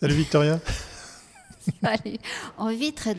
[0.00, 0.58] Salut Victoria.
[2.58, 3.14] On vit très,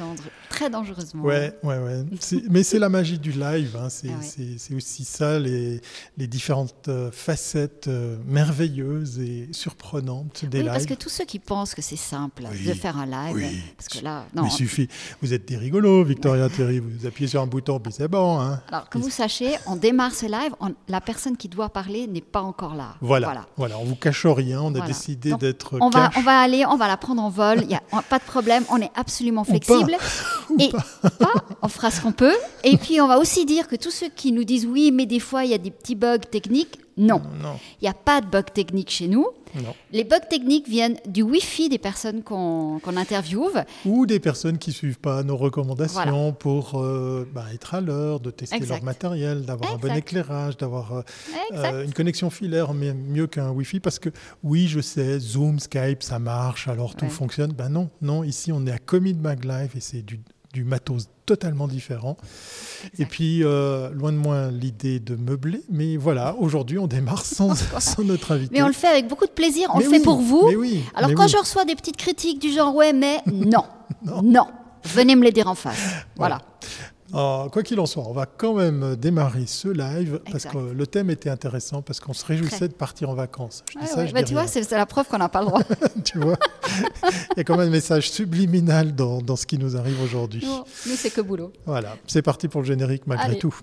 [0.61, 1.23] très dangereusement.
[1.23, 2.05] Ouais, ouais, ouais.
[2.49, 3.75] Mais c'est la magie du live.
[3.75, 3.87] Hein.
[3.87, 4.21] Ah
[4.57, 5.81] c'est aussi ça, les,
[6.17, 10.73] les différentes euh, facettes euh, merveilleuses et surprenantes des oui, lives.
[10.73, 14.03] Parce que tous ceux qui pensent que c'est simple de faire un live, parce que
[14.03, 14.45] là, non.
[14.45, 14.87] Il suffit.
[15.21, 16.79] Vous êtes des rigolos, Victoria Thierry.
[16.79, 18.39] Vous appuyez sur un bouton, puis c'est bon.
[18.39, 18.61] Hein.
[18.67, 20.53] Alors, que vous sachiez, on démarre ce live,
[20.87, 22.95] la personne qui doit parler n'est pas encore là.
[23.01, 23.47] Voilà.
[23.57, 23.79] Voilà.
[23.79, 24.61] On vous cache rien.
[24.61, 25.77] On a décidé d'être.
[25.81, 27.59] On va, on va aller, on va la prendre en vol.
[27.61, 29.95] Il n'y a pas de problème, on est absolument flexible.
[30.59, 30.71] et
[31.61, 32.35] on fera ce qu'on peut.
[32.63, 35.19] Et puis on va aussi dire que tous ceux qui nous disent oui, mais des
[35.19, 37.21] fois il y a des petits bugs techniques, non.
[37.81, 39.27] Il n'y a pas de bugs techniques chez nous.
[39.91, 43.63] Les bugs techniques viennent du Wi-Fi des personnes qu'on interviewe.
[43.85, 48.19] Ou des personnes qui ne suivent pas nos recommandations pour euh, bah, être à l'heure,
[48.19, 51.01] de tester leur matériel, d'avoir un bon éclairage, d'avoir euh,
[51.53, 53.79] euh, une connexion filaire mieux qu'un Wi-Fi.
[53.79, 54.09] Parce que
[54.43, 57.51] oui, je sais, Zoom, Skype, ça marche, alors tout fonctionne.
[57.51, 60.19] Ben non, non, ici on est à Commit Mag Live et c'est du
[60.53, 62.17] du matos totalement différent.
[62.99, 67.55] Et puis, euh, loin de moi l'idée de meubler, mais voilà, aujourd'hui, on démarre sans,
[67.79, 68.53] sans, notre invité.
[68.53, 70.49] Mais on le fait avec beaucoup de plaisir, on le fait pour vous.
[70.95, 73.63] Alors, quand je reçois des petites critiques du genre, ouais, mais non,
[74.23, 74.47] non,
[74.83, 75.79] venez me les dire en face.
[76.15, 76.39] voilà.
[77.13, 80.87] Ah, quoi qu'il en soit, on va quand même démarrer ce live parce que le
[80.87, 83.63] thème était intéressant, parce qu'on se réjouissait de partir en vacances.
[83.73, 85.61] Je dis ça, bah, tu vois, c'est la preuve qu'on n'a pas le droit.
[86.05, 86.37] tu vois,
[87.31, 90.45] il y a quand même un message subliminal dans, dans ce qui nous arrive aujourd'hui.
[90.45, 91.51] Nous, c'est que boulot.
[91.65, 93.55] Voilà, c'est parti pour le générique malgré tout.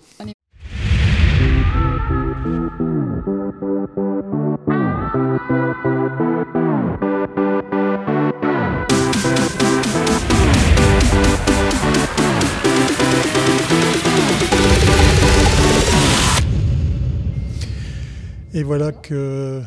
[18.58, 19.62] Et voilà que,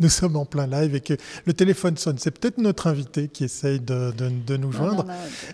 [0.00, 1.14] nous sommes en plein live et que
[1.44, 2.16] le téléphone sonne.
[2.18, 5.06] C'est peut-être notre invité qui essaye de, de, nous joindre.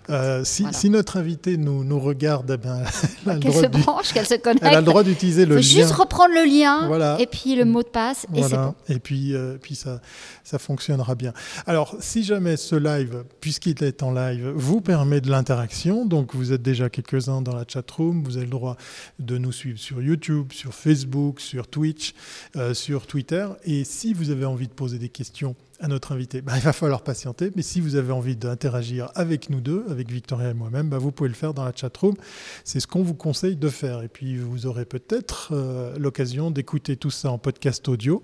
[0.09, 2.79] Euh, si, si, notre invité nous, nous regarde, eh bien,
[3.27, 4.63] elle, qu'elle se branche, qu'elle se connecte.
[4.65, 5.61] Elle a le droit d'utiliser le lien.
[5.61, 7.17] juste reprendre le lien voilà.
[7.19, 8.75] et puis le mot de passe et c'est bon.
[8.89, 10.01] Et puis, euh, puis ça,
[10.43, 11.33] ça fonctionnera bien.
[11.67, 16.53] Alors, si jamais ce live, puisqu'il est en live, vous permet de l'interaction, donc vous
[16.53, 18.77] êtes déjà quelques-uns dans la chat room, vous avez le droit
[19.19, 22.13] de nous suivre sur YouTube, sur Facebook, sur Twitch,
[22.55, 23.47] euh, sur Twitter.
[23.65, 26.73] Et si vous avez envie de poser des questions à notre invité, bah, il va
[26.73, 27.51] falloir patienter.
[27.55, 31.11] Mais si vous avez envie d'interagir avec nous deux, avec Victoria et moi-même, bah, vous
[31.11, 32.15] pouvez le faire dans la chat room.
[32.63, 34.03] C'est ce qu'on vous conseille de faire.
[34.03, 38.21] Et puis vous aurez peut-être euh, l'occasion d'écouter tout ça en podcast audio.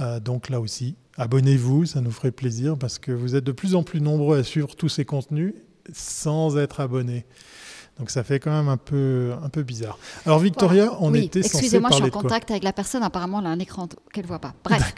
[0.00, 3.74] Euh, donc là aussi, abonnez-vous, ça nous ferait plaisir parce que vous êtes de plus
[3.74, 5.54] en plus nombreux à suivre tous ces contenus
[5.92, 7.24] sans être abonnés.
[7.98, 9.98] Donc ça fait quand même un peu, un peu bizarre.
[10.24, 13.02] Alors Victoria, on était censé Excusez-moi, je suis en contact avec la personne.
[13.02, 14.54] Apparemment, elle a un écran qu'elle ne voit pas.
[14.64, 14.94] Bref,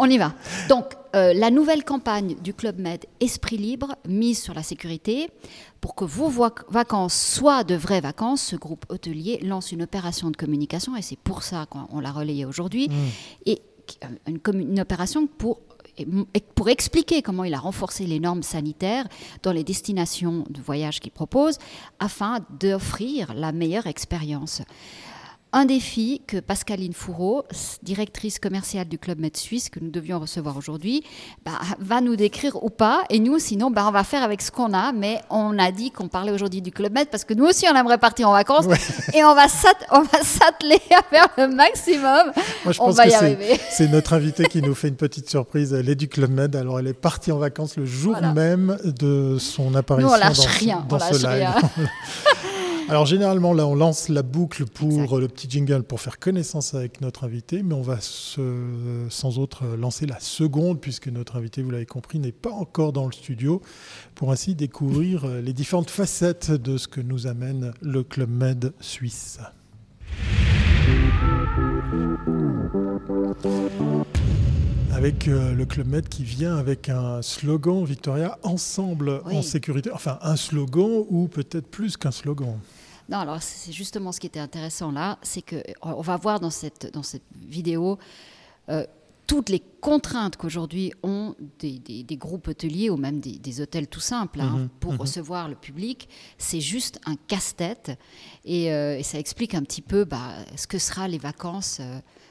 [0.00, 0.32] on y va.
[0.68, 5.30] Donc, euh, la nouvelle campagne du Club Med Esprit Libre, mise sur la sécurité,
[5.80, 6.28] pour que vos
[6.68, 11.18] vacances soient de vraies vacances, ce groupe hôtelier lance une opération de communication, et c'est
[11.18, 12.92] pour ça qu'on l'a relayé aujourd'hui, mmh.
[13.46, 13.62] et
[14.26, 15.60] une, une opération pour
[16.54, 19.06] pour expliquer comment il a renforcé les normes sanitaires
[19.42, 21.58] dans les destinations de voyage qu'il propose
[21.98, 24.62] afin d'offrir la meilleure expérience
[25.52, 27.44] un défi que Pascaline Fourreau,
[27.82, 31.02] directrice commerciale du Club Med Suisse, que nous devions recevoir aujourd'hui,
[31.44, 33.02] bah, va nous décrire ou pas.
[33.10, 34.92] Et nous, sinon, bah, on va faire avec ce qu'on a.
[34.92, 37.76] Mais on a dit qu'on parlait aujourd'hui du Club Med parce que nous aussi, on
[37.76, 38.66] aimerait partir en vacances.
[39.14, 42.32] Et on va s'atteler à faire le maximum.
[42.64, 45.72] Moi, je pense que c'est notre invité qui nous fait une petite surprise.
[45.72, 46.54] Elle est du Club Med.
[46.54, 50.38] Alors, elle est partie en vacances le jour même de son apparition nous, on lâche
[50.38, 50.86] dans, rien.
[50.88, 51.26] dans on lâche ce live.
[51.26, 51.54] Rien.
[52.88, 57.00] Alors généralement là on lance la boucle pour le petit jingle pour faire connaissance avec
[57.00, 61.86] notre invité, mais on va sans autre lancer la seconde puisque notre invité, vous l'avez
[61.86, 63.60] compris, n'est pas encore dans le studio
[64.14, 68.72] pour ainsi découvrir euh, les différentes facettes de ce que nous amène le Club Med
[68.80, 69.38] suisse.
[74.92, 79.90] Avec euh, le Club Med qui vient avec un slogan, Victoria, ensemble en sécurité.
[79.92, 82.58] Enfin, un slogan ou peut-être plus qu'un slogan.
[83.10, 86.50] Non, alors c'est justement ce qui était intéressant là, c'est qu'on euh, va voir dans
[86.50, 87.98] cette, dans cette vidéo
[88.68, 88.84] euh,
[89.26, 94.40] toutes les contraintes qu'aujourd'hui ont des, des, groupes hôteliers ou même des, hôtels tout simples
[94.40, 95.00] hein, mhm, pour mhm.
[95.00, 96.08] recevoir le public.
[96.36, 97.92] C'est juste un casse-tête
[98.44, 101.80] et, euh, et, ça explique un petit peu bah, ce que sera les vacances.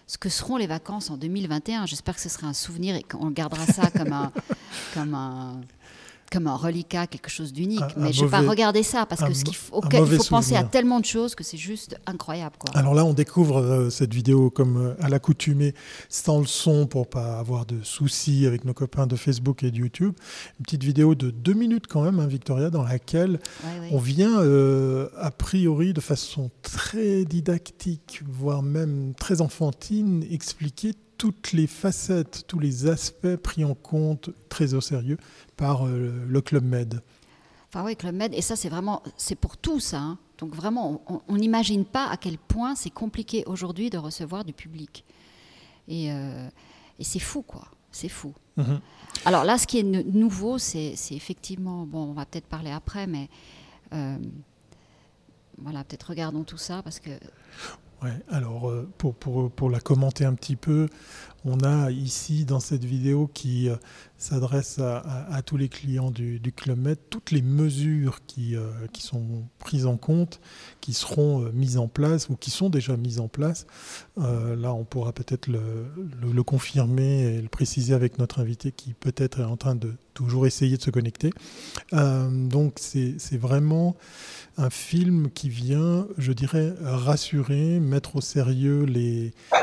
[0.10, 1.86] Ce que seront les vacances en 2021.
[1.86, 4.32] J'espère que ce sera un souvenir et qu'on gardera ça comme un,
[4.96, 5.62] comme un,
[6.30, 7.81] comme un reliquat, quelque chose d'unique.
[7.98, 10.64] Mais je n'ai pas regardé ça parce que ce qu'il faut, il faut penser à
[10.64, 12.56] tellement de choses que c'est juste incroyable.
[12.60, 12.78] Quoi.
[12.78, 15.74] Alors là, on découvre euh, cette vidéo comme euh, à l'accoutumée,
[16.10, 19.78] sans le son pour pas avoir de soucis avec nos copains de Facebook et de
[19.78, 20.14] YouTube.
[20.60, 23.40] Une petite vidéo de deux minutes quand même, hein, Victoria, dans laquelle
[23.92, 31.51] on vient euh, a priori de façon très didactique, voire même très enfantine, expliquer toutes
[31.51, 35.18] les facettes, tous les aspects pris en compte très au sérieux
[35.57, 37.01] par euh, le Club Med.
[37.68, 39.94] Enfin oui, Club Med, et ça c'est vraiment, c'est pour tous.
[39.94, 40.18] Hein.
[40.39, 45.04] Donc vraiment, on n'imagine pas à quel point c'est compliqué aujourd'hui de recevoir du public.
[45.89, 46.48] Et, euh,
[46.98, 47.68] et c'est fou, quoi.
[47.92, 48.33] C'est fou.
[48.56, 48.80] Mhm.
[49.25, 53.30] Alors là, ce qui est nouveau, c'est effectivement, bon, on va peut-être parler après, mais
[53.94, 54.18] euh,
[55.57, 57.12] voilà, peut-être regardons tout ça parce que
[58.01, 60.88] Ouais, alors euh, pour, pour, pour, la commenter un petit peu,
[61.46, 63.76] on a ici dans cette vidéo qui euh,
[64.18, 69.02] s'adresse à, tous les clients du, du Club Med toutes les mesures qui, euh, qui
[69.02, 70.42] sont prises en compte,
[70.82, 73.66] qui seront mises en place ou qui sont déjà mises en place.
[74.18, 79.46] là, on pourra peut-être le, confirmer et le préciser avec notre invité qui peut-être est
[79.46, 81.32] en train de toujours essayer de se connecter.
[81.92, 83.96] donc c'est vraiment
[84.58, 89.58] un film qui vient, je dirais, rassurer, mettre au sérieux les, euh,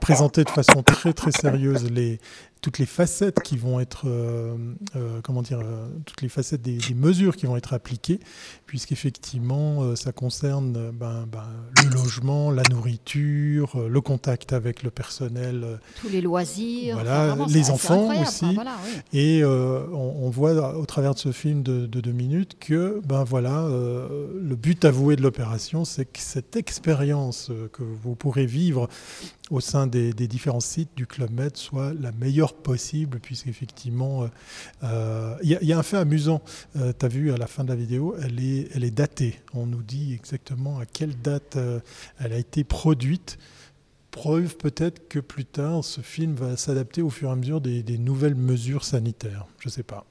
[0.00, 2.20] présenter de façon très très sérieuse les,
[2.60, 4.56] toutes les facettes qui vont être, euh,
[4.96, 8.18] euh, comment dire, euh, toutes les facettes des, mesures qui vont être appliquées,
[8.66, 11.44] puisqu'effectivement, ça concerne ben, ben,
[11.84, 15.78] le logement, la nourriture, le contact avec le personnel.
[16.00, 16.94] Tous les loisirs.
[16.96, 18.58] Voilà, les enfants aussi.
[19.12, 24.56] Et on, voit au travers de ce film de, deux minutes que, ben voilà, le
[24.56, 28.88] but avoué de l'opération, c'est que cette expérience que vous pourrez vivre
[29.50, 34.30] au sein des, différents sites du Club Med soit la meilleure possible, puisqu'effectivement, il
[34.84, 36.42] euh, euh, y, a un fait amusant.
[36.76, 39.40] Euh, tu as vu à la fin de la vidéo, elle est, elle est datée.
[39.54, 41.58] On nous dit exactement à quelle date
[42.18, 43.38] elle a été produite.
[44.10, 47.82] Preuve peut-être que plus tard, ce film va s'adapter au fur et à mesure des,
[47.82, 49.46] des nouvelles mesures sanitaires.
[49.60, 50.04] Je ne sais pas.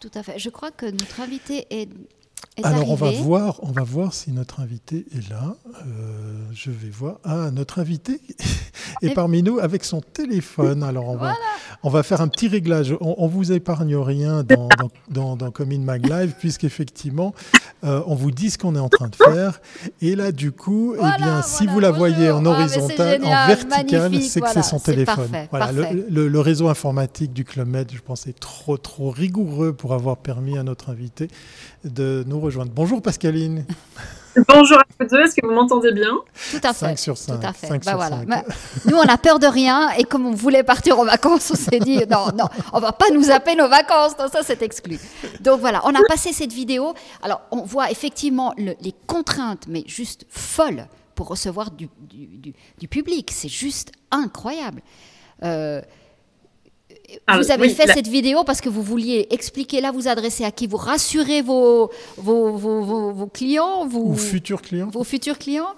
[0.00, 0.38] Tout à fait.
[0.38, 1.88] Je crois que notre invité est
[2.62, 5.56] alors on va voir, on va voir si notre invité est là.
[5.86, 7.18] Euh, je vais voir.
[7.24, 8.20] Ah, notre invité
[9.02, 10.82] est parmi nous avec son téléphone.
[10.82, 11.34] Alors on va,
[11.82, 12.94] on va faire un petit réglage.
[13.00, 14.68] On, on vous épargne rien dans,
[15.10, 17.34] dans, dans, Come in Mag Live puisqu'effectivement
[17.82, 19.60] euh, on vous dit ce qu'on est en train de faire.
[20.00, 24.22] Et là du coup, eh bien, si vous la voyez en ah, horizontal, en vertical,
[24.22, 25.30] c'est que c'est son téléphone.
[25.50, 29.92] voilà, le, le, réseau informatique du Club Med, je pense, est trop trop rigoureux pour
[29.92, 31.28] avoir permis à notre invité
[31.84, 32.72] de nous rejoindre.
[32.74, 33.64] Bonjour Pascaline.
[34.48, 36.10] Bonjour à tous deux, est-ce que vous m'entendez bien?
[36.50, 36.86] Tout à fait.
[36.86, 37.40] 5 sur 5.
[37.40, 37.68] Tout à fait.
[37.84, 38.16] Bah voilà.
[38.26, 38.42] Bah,
[38.84, 41.78] nous, on a peur de rien et comme on voulait partir en vacances, on s'est
[41.78, 44.98] dit non, non, on va pas nous appeler nos vacances, non, ça c'est exclu.
[45.40, 46.94] Donc voilà, on a passé cette vidéo.
[47.22, 53.30] Alors, on voit effectivement les contraintes, mais juste folles pour recevoir du, du, du, public.
[53.32, 54.82] C'est juste incroyable.
[55.44, 55.80] Euh,
[57.26, 60.50] ah, vous avez fait cette vidéo parce que vous vouliez expliquer, là, vous adresser à
[60.50, 60.66] qui?
[60.66, 63.86] Vous rassurez vos, vos, vos, vos, clients?
[63.86, 65.74] Vous, Ou futurs clients Vos futurs clients?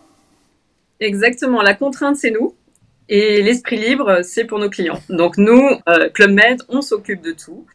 [1.00, 1.62] Exactement.
[1.62, 2.54] La contrainte, c'est nous.
[3.08, 5.00] Et l'esprit libre, c'est pour nos clients.
[5.08, 7.66] Donc nous, euh, Club Med, on s'occupe de tout.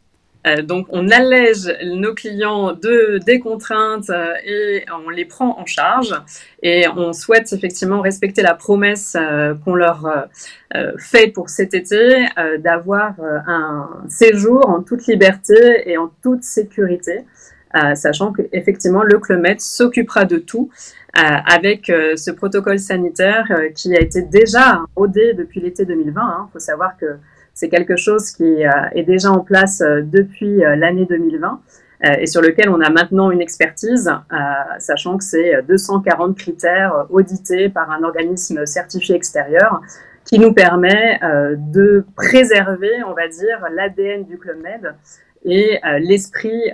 [0.47, 5.65] Euh, donc, on allège nos clients de, des contraintes euh, et on les prend en
[5.65, 6.15] charge.
[6.63, 10.27] Et on souhaite effectivement respecter la promesse euh, qu'on leur
[10.97, 12.27] fait pour cet été
[12.59, 17.25] d'avoir un séjour en toute liberté et en toute sécurité.
[17.95, 20.69] sachant qu'effectivement, le Club Med s'occupera de tout
[21.13, 26.11] avec ce protocole sanitaire qui a été déjà rodé depuis l'été 2020.
[26.13, 26.49] Il hein.
[26.53, 27.17] faut savoir que
[27.61, 31.61] c'est quelque chose qui euh, est déjà en place euh, depuis euh, l'année 2020
[32.19, 34.11] et sur lequel on a maintenant une expertise,
[34.79, 39.81] sachant que c'est 240 critères audités par un organisme certifié extérieur
[40.25, 41.19] qui nous permet
[41.59, 44.95] de préserver, on va dire, l'ADN du Club Med
[45.45, 46.73] et l'esprit,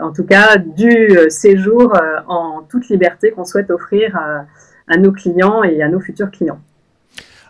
[0.00, 1.92] en tout cas, du séjour
[2.28, 4.16] en toute liberté qu'on souhaite offrir
[4.86, 6.60] à nos clients et à nos futurs clients.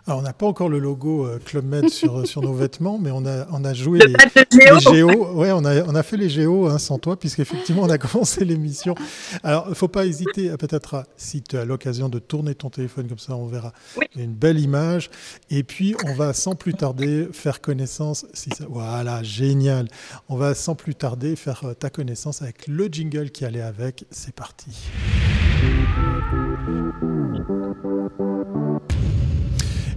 [0.05, 3.09] Alors, on n'a pas encore le logo euh, Club Med sur, sur nos vêtements, mais
[3.11, 4.13] on a, on a joué les,
[4.51, 5.31] les, géos.
[5.33, 8.43] Ouais, on a, on a fait les géos hein, sans toi, puisqu'effectivement, on a commencé
[8.43, 8.95] l'émission.
[9.43, 13.07] Alors, il ne faut pas hésiter, peut-être, si tu as l'occasion de tourner ton téléphone
[13.07, 13.71] comme ça, on verra
[14.17, 15.09] une belle image.
[15.49, 18.25] Et puis, on va sans plus tarder faire connaissance.
[18.33, 19.87] Si ça, voilà, génial.
[20.27, 24.05] On va sans plus tarder faire euh, ta connaissance avec le jingle qui allait avec.
[24.11, 24.71] C'est parti.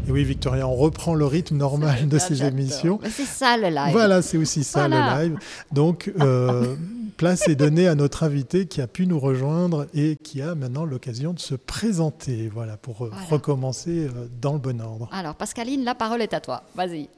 [0.08, 3.00] Et oui, Victoria, on reprend le rythme normal de ces émissions.
[3.10, 3.92] C'est ça le live.
[3.92, 5.38] Voilà, c'est aussi ça le live.
[5.72, 6.76] Donc, euh,
[7.16, 10.84] place est donnée à notre invité qui a pu nous rejoindre et qui a maintenant
[10.84, 12.48] l'occasion de se présenter.
[12.52, 14.08] Voilà, pour recommencer
[14.40, 15.08] dans le bon ordre.
[15.12, 16.62] Alors, Pascaline, la parole est à toi.
[16.76, 17.08] Vas-y.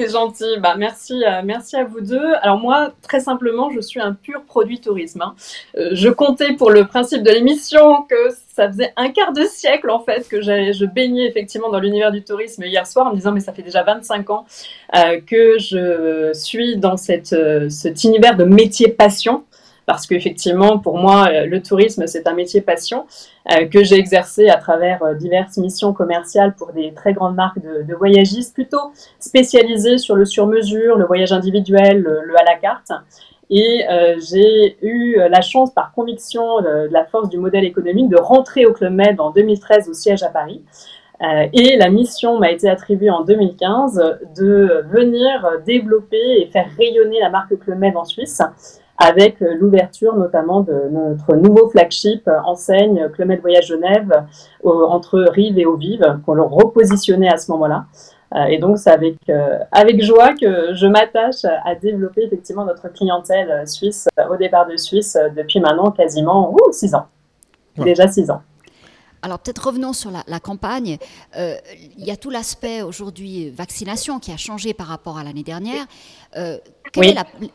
[0.00, 0.58] C'est gentil.
[0.60, 2.32] Bah, merci, euh, merci à vous deux.
[2.42, 5.22] Alors moi, très simplement, je suis un pur produit tourisme.
[5.22, 5.34] Hein.
[5.76, 9.90] Euh, je comptais pour le principe de l'émission que ça faisait un quart de siècle
[9.90, 13.32] en fait que je baignais effectivement dans l'univers du tourisme hier soir en me disant
[13.32, 14.46] mais ça fait déjà 25 ans
[14.96, 17.32] euh, que je suis dans cet
[18.04, 19.44] univers de métier passion
[19.88, 23.06] parce qu'effectivement, pour moi, euh, le tourisme, c'est un métier passion
[23.50, 27.58] euh, que j'ai exercé à travers euh, diverses missions commerciales pour des très grandes marques
[27.58, 32.92] de, voyagistes, plutôt spécialisées sur le sur-mesure, le voyage individuel, le, à la carte.
[33.48, 33.86] Et
[34.30, 38.74] j'ai eu la chance, par conviction de, la force du modèle économique, de rentrer au
[38.74, 40.62] Club Med en 2013 au siège à Paris.
[41.22, 47.30] et la mission m'a été attribuée en 2015 de venir développer et faire rayonner la
[47.30, 48.42] marque Club Med en Suisse
[48.98, 54.24] avec euh, l'ouverture notamment de notre nouveau flagship euh, enseigne Club Med Voyage Genève
[54.64, 57.86] entre Rive et Eau-Vive, qu'on leur repositionnait à ce moment-là.
[58.34, 59.16] Euh, et donc, c'est avec,
[59.72, 65.16] avec joie que je m'attache à développer effectivement notre clientèle suisse au départ de Suisse
[65.36, 67.06] depuis maintenant quasiment six ans.
[67.76, 68.42] Déjà six ans.
[69.22, 70.98] Alors peut-être revenons sur la, campagne.
[71.36, 71.56] Euh,
[71.96, 75.86] il y a tout l'aspect aujourd'hui vaccination qui a changé par rapport à l'année dernière.
[76.36, 76.58] Euh,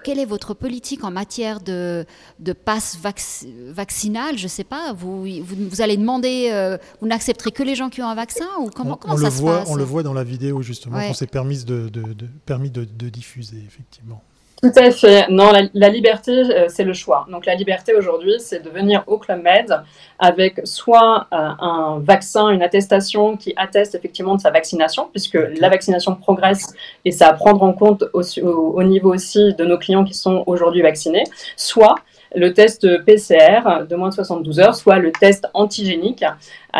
[0.03, 2.05] quelle, est votre politique en matière de,
[2.39, 2.97] de passe
[3.69, 4.37] vaccinal?
[4.37, 4.93] Je ne sais pas.
[4.93, 8.69] Vous, vous, allez demander, euh, vous n'accepterez que les gens qui ont un vaccin ou
[8.69, 9.69] comment, on, ça le se voit, passe?
[9.69, 11.89] On le voit dans la vidéo justement qu'on s'est permis de,
[12.45, 14.21] permis de diffuser effectivement.
[14.63, 15.27] Tout à fait.
[15.27, 17.27] Non, la, liberté, euh, c'est le choix.
[17.29, 19.83] Donc la liberté aujourd'hui, c'est de venir au Club Med
[20.19, 25.67] avec soit euh, un vaccin, une attestation qui atteste effectivement de sa vaccination, puisque la
[25.67, 30.05] vaccination progresse et ça à prendre en compte au, au niveau aussi de nos clients
[30.05, 31.25] qui sont aujourd'hui vaccinés,
[31.57, 31.95] soit
[32.35, 36.25] le test PCR de moins de 72 heures, soit le test antigénique,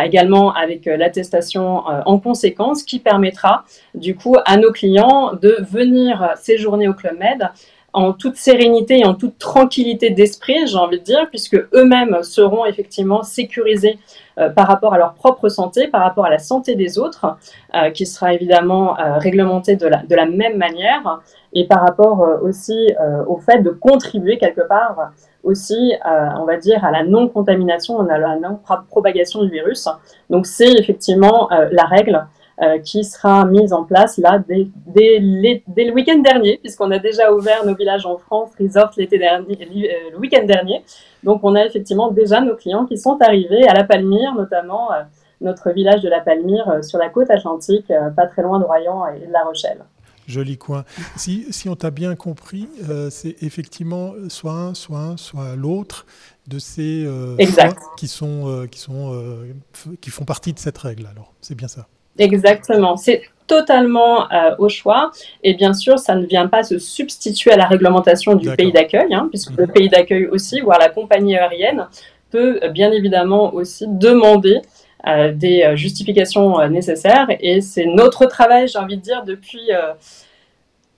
[0.02, 3.64] également avec euh, l'attestation euh, en conséquence, qui permettra
[3.94, 7.50] du coup à nos clients de venir séjourner au Club Med
[7.94, 12.66] en toute sérénité et en toute tranquillité d'esprit, j'ai envie de dire, puisque eux-mêmes seront
[12.66, 14.00] effectivement sécurisés
[14.40, 17.38] euh, par rapport à leur propre santé, par rapport à la santé des autres,
[17.94, 21.22] qui sera évidemment réglementée de la, même manière,
[21.54, 22.94] et par rapport aussi
[23.28, 25.12] au fait de contribuer quelque part
[25.44, 29.88] aussi, euh, on va dire, à la non-contamination, à la non-propagation du virus.
[30.30, 32.26] Donc c'est effectivement euh, la règle
[32.62, 37.34] euh, qui sera mise en place là dès, dès, le week-end dernier, puisqu'on a déjà
[37.34, 39.58] ouvert nos villages en France, resort l'été dernier,
[40.12, 40.84] le week-end dernier.
[41.24, 44.90] Donc on a effectivement déjà nos clients qui sont arrivés à La Palmyre, notamment
[45.42, 49.26] notre village de La Palmyre sur la côte atlantique, pas très loin de Royan et
[49.26, 49.84] de La Rochelle.
[50.28, 50.86] Joli coin.
[51.16, 56.06] Si, si on t'a bien compris, euh, c'est effectivement soit un, soit un, soit l'autre
[56.48, 57.36] de ces euh,
[57.98, 59.46] qui, sont, euh, qui, sont,
[60.02, 61.08] qui font partie de cette règle.
[61.08, 61.88] Alors, c'est bien ça.
[62.18, 62.98] Exactement.
[62.98, 64.28] C'est totalement
[64.58, 65.12] au choix.
[65.44, 69.14] Et bien sûr, ça ne vient pas se substituer à la réglementation du pays d'accueil,
[69.14, 69.72] hein, puisque le mhm.
[69.74, 71.88] pays d'accueil aussi, voire la compagnie aérienne,
[72.32, 74.62] peut bien évidemment aussi demander
[75.06, 77.28] euh, des euh, justifications euh, nécessaires.
[77.42, 79.70] Et c'est notre travail, j'ai envie de dire, depuis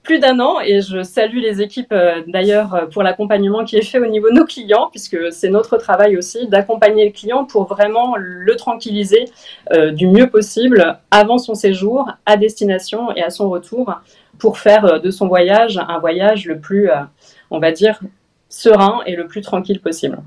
[0.06, 1.94] plus d'un an et je salue les équipes
[2.28, 6.16] d'ailleurs pour l'accompagnement qui est fait au niveau de nos clients puisque c'est notre travail
[6.16, 9.26] aussi d'accompagner le client pour vraiment le tranquilliser
[9.94, 13.94] du mieux possible avant son séjour, à destination et à son retour
[14.38, 16.90] pour faire de son voyage un voyage le plus,
[17.50, 18.00] on va dire,
[18.48, 20.20] serein et le plus tranquille possible.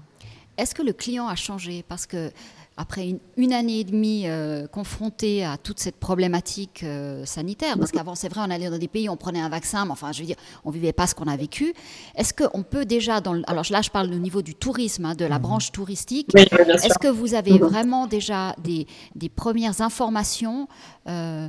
[0.59, 1.85] Est-ce que le client a changé?
[1.89, 2.31] Parce que
[2.79, 8.15] après une, année et demie euh, confronté à toute cette problématique euh, sanitaire, parce qu'avant,
[8.15, 10.27] c'est vrai, on allait dans des pays, on prenait un vaccin, mais enfin, je veux
[10.27, 11.75] dire, on vivait pas ce qu'on a vécu.
[12.15, 15.25] Est-ce qu'on peut déjà, dans alors là, je parle au niveau du tourisme, hein, de
[15.25, 15.43] la mhm.
[15.43, 20.69] branche touristique, est-ce que vous avez vraiment déjà des, des premières informations
[21.09, 21.49] euh,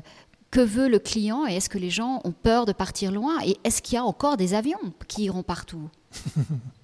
[0.49, 3.37] que veut le client et est-ce que les gens ont peur de partir loin?
[3.45, 5.89] Et est-ce qu'il y a encore des avions qui iront partout?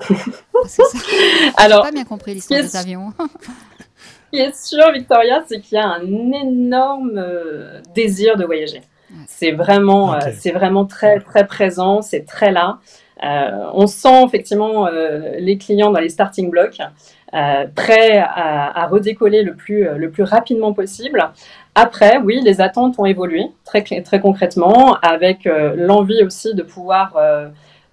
[1.56, 3.12] Alors, pas bien compris l'histoire des avions.
[3.18, 8.82] Ce qui est sûr, Victoria, c'est qu'il y a un énorme euh, désir de voyager.
[9.26, 12.78] C'est vraiment, euh, c'est vraiment très, très présent, c'est très là.
[13.22, 16.80] Euh, on sent effectivement les clients dans les starting blocks,
[17.30, 21.30] prêts à, à, redécoller le plus, le plus rapidement possible.
[21.76, 27.14] Après, oui, les attentes ont évolué très, très concrètement, avec l'envie aussi de pouvoir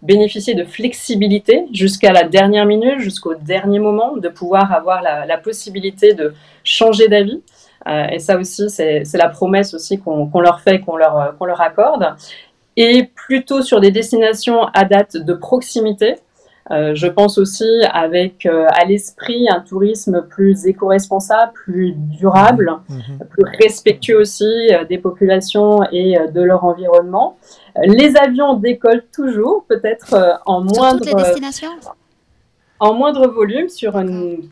[0.01, 6.13] bénéficier de flexibilité jusqu'à la dernière minute, jusqu'au dernier moment, de pouvoir avoir la, possibilité
[6.13, 7.41] de changer d'avis.
[8.11, 12.15] et ça aussi, c'est la promesse aussi qu'on leur fait, qu'on leur, leur accorde.
[12.77, 16.15] Et plutôt sur des destinations à date de proximité,
[16.71, 22.95] euh, je pense aussi avec euh, à l'esprit un tourisme plus éco-responsable, plus durable, mmh.
[22.95, 23.27] Mmh.
[23.29, 27.37] plus respectueux aussi euh, des populations et de leur environnement.
[27.83, 31.03] Les avions décollent toujours, peut-être en moindre.
[31.03, 31.69] Sur toutes les destinations
[32.81, 34.01] en moindre volume sur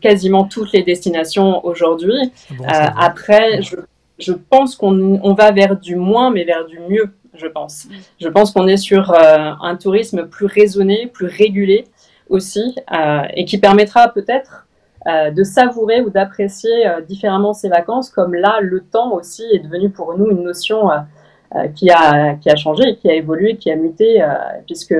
[0.02, 2.30] quasiment toutes les destinations aujourd'hui.
[2.66, 3.76] après, je,
[4.18, 7.86] je pense qu'on va vers du moins, mais vers du mieux, je pense.
[7.86, 7.94] Mmh.
[8.20, 11.86] Je pense qu'on est sur un tourisme plus raisonné, plus régulé,
[12.30, 14.66] aussi, euh, et qui permettra peut-être
[15.06, 19.60] euh, de savourer ou d'apprécier euh, différemment ces vacances, comme là, le temps aussi est
[19.60, 20.90] devenu pour nous une notion
[21.74, 24.22] qui, a, qui a changé, qui a évolué, qui a muté,
[24.66, 24.94] puisque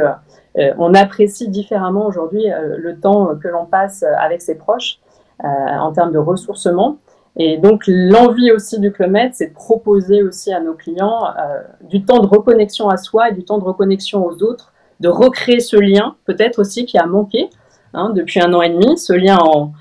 [0.56, 2.46] on apprécie différemment aujourd'hui
[2.78, 4.98] le temps que l'on passe avec ses proches
[5.44, 6.96] en termes de ressourcement.
[7.36, 11.34] Et donc l'envie aussi du Club Med, c'est de proposer aussi à nos clients
[11.82, 15.60] du temps de reconnexion à soi et du temps de reconnexion aux autres de recréer
[15.60, 17.48] ce lien, peut-être aussi qui a manqué
[17.94, 19.72] hein, depuis un an et demi, ce lien en,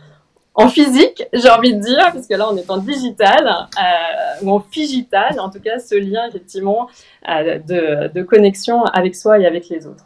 [0.53, 4.51] en physique, j'ai envie de dire, parce que là on est en digital euh, ou
[4.51, 6.89] en figital, en tout cas ce lien effectivement
[7.29, 10.05] euh, de, de, connexion avec soi et avec les autres.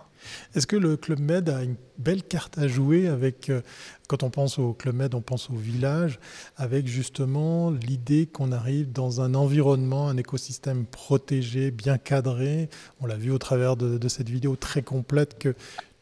[0.54, 3.62] Est-ce que le Club Med a une belle carte à jouer avec, euh,
[4.10, 6.20] quand on pense au Club Med, on pense au village,
[6.58, 12.70] avec justement l'idée qu'on arrive dans un environnement, un écosystème protégé, bien cadré?
[13.00, 15.56] On l'a vu au travers de, cette vidéo très complète que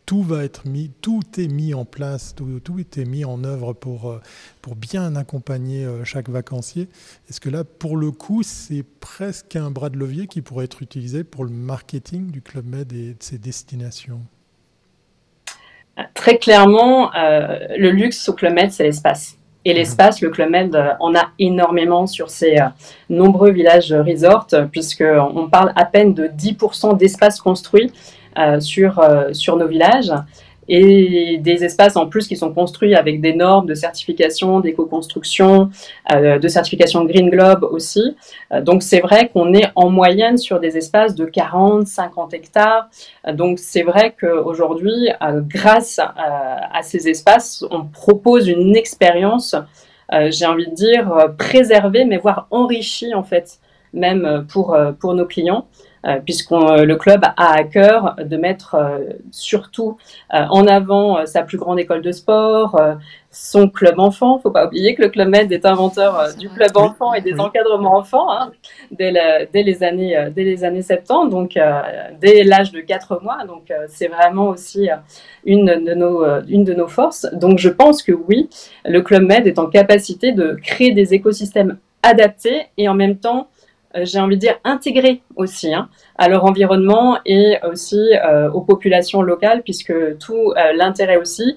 [0.08, 3.74] tout va être mis, tout est mis en place, tout, tout est mis en œuvre
[3.74, 4.20] pour, euh,
[4.64, 6.90] pour bien accompagner euh, chaque vacancier.
[7.30, 10.82] Est-ce que là, pour le coup, c'est presque un bras de levier qui pourrait être
[10.82, 14.26] utilisé pour le marketing du Club Med et de ses destinations?
[16.14, 19.38] Très clairement, euh, le luxe au Club Med, c'est l'espace.
[19.66, 22.66] Et l'espace, le Club Med euh, en a énormément sur ces euh,
[23.10, 27.92] nombreux villages resorts, puisqu'on parle à peine de 10% d'espace construit
[28.60, 29.04] sur,
[29.34, 30.14] sur nos villages
[30.70, 35.72] et des espaces en plus qui sont construits avec des normes de certification, d'éco-construction,
[36.14, 38.16] euh, de certification Green Globe aussi.
[38.54, 42.88] Euh, donc c'est vrai qu'on est en moyenne sur des espaces de 40, 50 hectares.
[43.28, 45.10] Euh, donc c'est vrai qu'aujourd'hui,
[45.48, 49.56] grâce à, ces espaces, on propose une expérience,
[50.12, 53.60] j'ai envie de dire, préservée, mais voire enrichie en fait,
[53.94, 55.66] même pour, pour nos clients.
[56.06, 59.00] Euh, puisque euh, le club a à cœur de mettre euh,
[59.32, 59.98] surtout
[60.32, 62.80] en avant sa plus grande école de sport,
[63.32, 64.36] son club enfant.
[64.36, 67.22] Il ne faut pas oublier que le Club Med est inventeur du club enfant et
[67.22, 68.52] des encadrements enfants hein,
[68.92, 69.12] dès,
[69.54, 71.60] les années, dès les années 70, donc
[72.20, 73.44] dès l'âge de 4 mois.
[73.46, 74.90] Donc c'est vraiment aussi
[75.46, 77.26] une, de nos, une de nos forces.
[77.34, 78.50] Donc je pense que oui,
[78.86, 83.48] le Club Med est en capacité de créer des écosystèmes adaptés et en même temps
[83.96, 89.22] j'ai envie de dire, intégrés aussi hein, à leur environnement et aussi euh, aux populations
[89.22, 91.56] locales, puisque tout euh, l'intérêt aussi,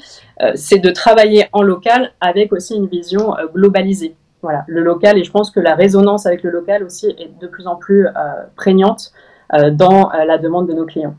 [0.55, 4.17] c'est de travailler en local avec aussi une vision globalisée.
[4.43, 7.47] Voilà, le local, et je pense que la résonance avec le local aussi est de
[7.47, 8.09] plus en plus
[8.57, 9.13] prégnante
[9.53, 11.15] dans la demande de nos clients.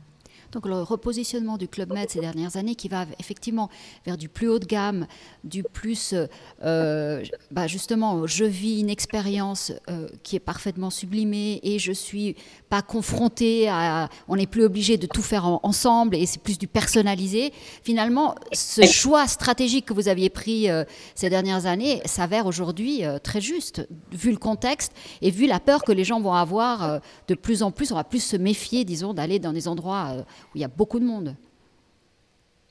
[0.54, 3.70] Donc le repositionnement du Club Med ces dernières années qui va effectivement
[4.06, 5.08] vers du plus haut de gamme,
[5.44, 6.28] du plus euh,
[6.64, 12.36] euh, bah justement je vis une expérience euh, qui est parfaitement sublimée et je suis
[12.70, 16.68] pas confrontée à on n'est plus obligé de tout faire ensemble et c'est plus du
[16.68, 17.52] personnalisé.
[17.84, 20.68] Finalement, ce choix stratégique que vous aviez pris
[21.16, 25.92] ces dernières années s'avère aujourd'hui très juste vu le contexte et vu la peur que
[25.92, 27.92] les gens vont avoir de plus en plus.
[27.92, 31.00] On va plus se méfier, disons, d'aller dans des endroits où il y a beaucoup
[31.00, 31.36] de monde.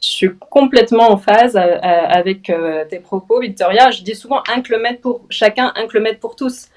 [0.02, 3.92] Je suis complètement en phase euh, euh, avec euh, tes propos, Victoria.
[3.92, 6.68] Je dis souvent un kilomètre pour chacun, un kilomètre pour tous.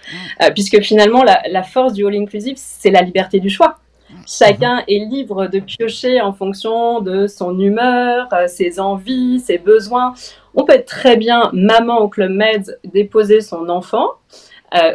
[0.53, 3.79] puisque finalement, la, force du all inclusive, c'est la liberté du choix.
[4.27, 10.13] Chacun est libre de piocher en fonction de son humeur, ses envies, ses besoins.
[10.53, 14.12] On peut être très bien maman au Club Med, déposer son enfant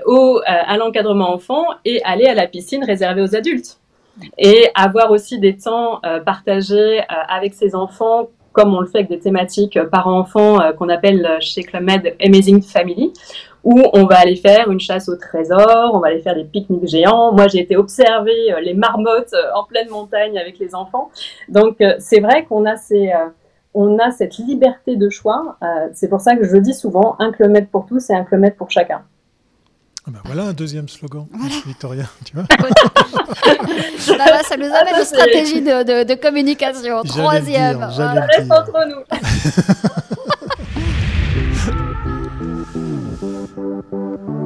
[0.06, 3.79] au, à l'encadrement enfant et aller à la piscine réservée aux adultes
[4.38, 8.98] et avoir aussi des temps euh, partagés euh, avec ses enfants comme on le fait
[8.98, 13.12] avec des thématiques euh, parents-enfants qu'on appelle chez Club Med Amazing Family,
[13.62, 16.88] où on va aller faire une chasse au trésor, on va aller faire des pique-niques
[16.88, 17.32] géants.
[17.32, 21.10] Moi, j'ai été observer les marmottes en pleine montagne avec les enfants.
[21.48, 22.76] Donc, c'est vrai qu'on a
[24.10, 25.56] cette liberté de choix.
[25.92, 28.70] c'est pour ça que je dis souvent un kilomètre pour tous et un kilomètre pour
[28.72, 29.02] chacun.
[30.06, 31.26] Ah bah voilà un deuxième slogan,
[31.66, 32.44] Victoria, tu vois.
[34.18, 37.02] Bah ça nous amène aux stratégies de, de, communication.
[37.04, 37.80] Troisième.
[37.92, 39.04] Ça reste entre nous.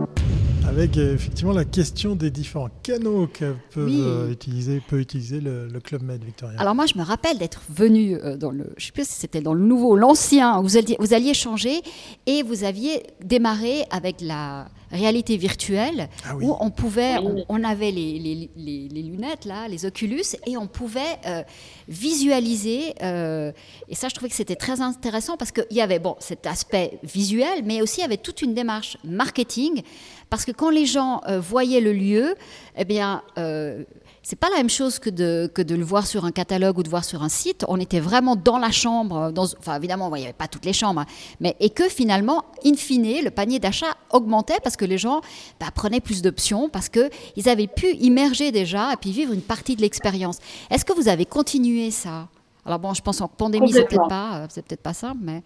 [0.74, 6.24] avec effectivement la question des différents canaux que peut utiliser, peut utiliser le, Club Med,
[6.24, 6.58] Victoria.
[6.60, 9.54] Alors moi, je me rappelle d'être venu dans le, je sais plus si c'était dans
[9.54, 11.80] le nouveau, l'ancien, vous alliez, vous alliez changer
[12.26, 17.16] et vous aviez démarré avec la réalité virtuelle ah où on pouvait,
[17.48, 21.42] on, avait les, les, lunettes là, les Oculus, et on pouvait euh,
[21.88, 22.94] visualiser.
[23.02, 23.52] Euh,
[23.88, 26.98] et ça, je trouvais que c'était très intéressant parce qu'il y avait bon cet aspect
[27.02, 29.82] visuel, mais aussi il y avait toute une démarche marketing
[30.30, 32.34] parce que quand les gens euh, voyaient le lieu,
[32.76, 33.22] eh bien
[34.26, 36.82] c'est pas la même chose que de, que de le voir sur un catalogue ou
[36.82, 37.62] de voir sur un site.
[37.68, 40.72] On était vraiment dans la chambre, dans, enfin évidemment, il n'y avait pas toutes les
[40.72, 41.06] chambres, hein,
[41.40, 45.20] mais, et que finalement, in fine, le panier d'achat augmentait parce que les gens
[45.60, 49.76] bah, prenaient plus d'options, parce qu'ils avaient pu immerger déjà et puis vivre une partie
[49.76, 50.38] de l'expérience.
[50.70, 52.28] Est-ce que vous avez continué ça?
[52.64, 55.42] Alors bon, je pense en pandémie, c'est peut-être pas, euh, c'est peut-être pas simple, mais...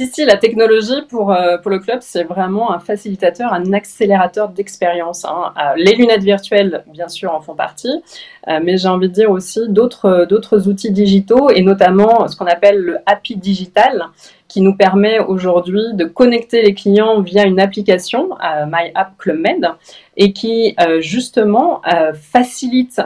[0.00, 5.24] Si, la technologie pour, euh, pour le club, c'est vraiment un facilitateur, un accélérateur d'expérience.
[5.24, 5.52] Hein.
[5.58, 8.00] Euh, les lunettes virtuelles, bien sûr, en font partie,
[8.46, 12.78] euh, mais j'ai envie de dire aussi d'autres outils digitaux, et notamment ce qu'on appelle
[12.78, 14.04] le Happy Digital,
[14.48, 19.38] qui nous permet aujourd'hui de connecter les clients via une application, euh, My App Club
[19.38, 19.68] Med,
[20.16, 23.00] et qui euh, justement euh, facilite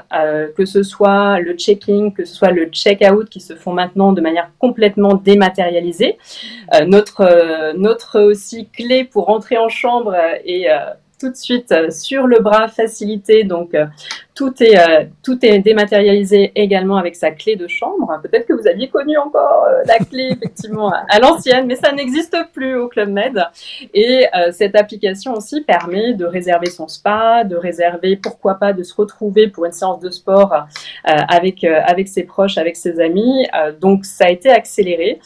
[0.57, 4.21] que ce soit le checking, que ce soit le check-out qui se font maintenant de
[4.21, 6.17] manière complètement dématérialisée.
[6.87, 10.69] notre, notre aussi clé pour rentrer en chambre et
[11.23, 13.45] tout de suite sur le bras facilité.
[13.45, 13.77] Donc,
[14.35, 18.19] tout est, euh, tout est dématérialisé également avec sa clé de chambre.
[18.23, 22.37] Peut-être que vous aviez connu encore euh, la clé effectivement à l'ancienne, mais ça n'existe
[22.53, 23.45] plus au Club Med.
[23.93, 28.83] Et euh, cette application aussi permet de réserver son spa, de réserver, pourquoi pas, de
[28.83, 30.67] se retrouver pour une séance de sport
[31.05, 33.47] avec, avec ses proches, avec ses amis.
[33.81, 35.21] donc ça a été accéléré.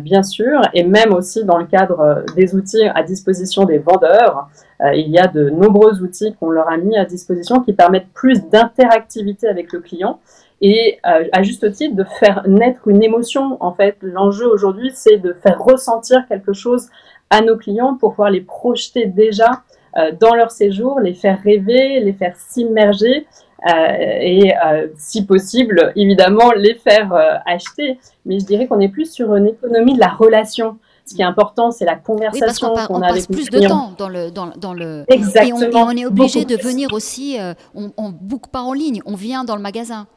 [0.00, 4.48] Bien sûr, et même aussi dans le cadre des outils à disposition des vendeurs,
[4.94, 8.46] il y a de nombreux outils qu'on leur a mis à disposition qui permettent plus
[8.48, 10.18] d'interactivité avec le client
[10.60, 13.56] et euh, à juste titre de faire naître une émotion.
[13.60, 16.88] En fait, l'enjeu aujourd'hui, c'est de faire ressentir quelque chose
[17.30, 19.62] à nos clients pour pouvoir les projeter déjà
[19.96, 24.52] euh, dans leur séjour, les faire rêver, les faire s'immerger euh, et
[24.96, 27.12] si possible, évidemment, les faire
[27.46, 27.98] acheter.
[28.24, 30.78] Mais je dirais qu'on est plus sur une économie de la relation.
[31.06, 34.08] Ce qui est important, c'est la conversation oui, qu'on a passe plus de temps dans
[34.08, 35.04] le, dans, dans le...
[35.06, 35.90] Exactement.
[35.90, 39.14] Et on, est obligé de venir aussi, euh, on ne book pas en ligne, on
[39.14, 40.08] vient dans le magasin.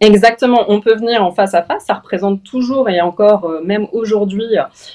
[0.00, 3.88] Exactement, on peut venir en face à face, ça représente toujours et encore euh, même
[3.92, 4.54] aujourd'hui,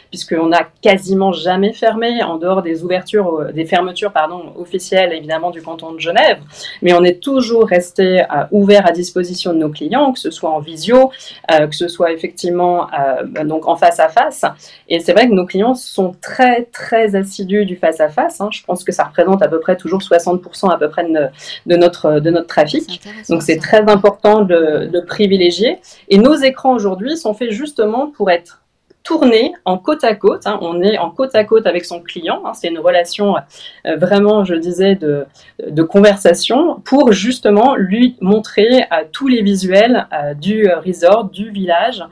[0.09, 5.51] puisqu'on n'a quasiment jamais fermé en dehors des ouvertures, euh, des fermetures pardon, officielles évidemment
[5.51, 6.39] du canton de Genève,
[6.81, 10.49] mais on est toujours resté euh, ouvert à disposition de nos clients, que ce soit
[10.49, 11.11] en visio,
[11.49, 12.87] que ce soit effectivement
[13.45, 14.45] donc en face à face.
[14.87, 18.39] Et c'est vrai que nos clients sont très très assidus du face à face.
[18.39, 18.49] Hein.
[18.51, 21.27] Je pense que ça représente à peu près toujours 60% à peu près de,
[21.65, 23.01] de, notre de notre trafic.
[23.29, 25.79] Donc c'est très important de de privilégier.
[26.07, 28.63] Et nos écrans aujourd'hui sont faits justement pour être
[29.03, 30.47] tournés en côte à côte.
[30.47, 30.57] Hein.
[30.61, 32.41] On est en côte à côte avec son client.
[32.45, 32.53] Hein.
[32.53, 33.35] C'est une relation
[33.85, 35.25] euh, vraiment, je disais, de,
[35.83, 42.03] conversation pour justement lui montrer euh, tous les visuels euh, du resort, du village.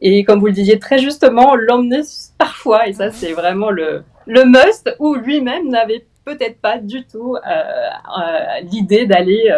[0.00, 2.02] Et comme vous le disiez très justement, l'emmener
[2.38, 7.36] parfois, et ça c'est vraiment le, le must, où lui-même n'avait peut-être pas du tout
[8.70, 9.50] l'idée d'aller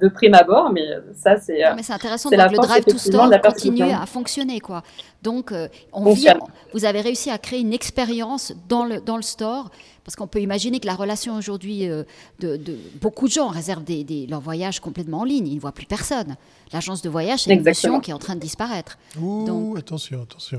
[0.00, 1.64] de prime abord, mais ça, c'est.
[1.64, 4.82] Euh, mais c'est intéressant, donc le drive to store continue à fonctionner, quoi.
[5.22, 6.28] Donc, euh, on vit,
[6.72, 9.70] vous avez réussi à créer une expérience dans le, dans le store
[10.04, 12.04] parce qu'on peut imaginer que la relation aujourd'hui euh,
[12.40, 12.60] de,
[13.00, 15.46] beaucoup de gens réservent des, leurs voyages complètement en ligne.
[15.48, 16.36] Ils ne voient plus personne.
[16.72, 18.98] L'agence de voyage, c'est une notion qui est en train de disparaître.
[19.20, 20.58] Ouh, attention, attention.